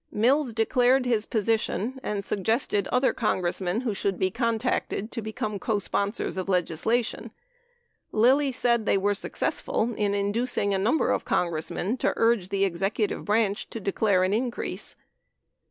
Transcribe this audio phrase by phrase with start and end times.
[0.11, 6.37] Mills declared his position and suggested other Congressmen who should be contacted to become cosponsors
[6.39, 7.29] of legislation.
[8.11, 13.25] Tally said they were successful in inducing a number of Congressmen to urge the executive
[13.25, 14.95] branch to declare an increase.